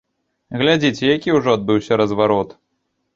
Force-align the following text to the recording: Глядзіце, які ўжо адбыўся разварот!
Глядзіце, 0.61 1.03
які 1.17 1.35
ўжо 1.37 1.53
адбыўся 1.57 1.99
разварот! 2.01 2.57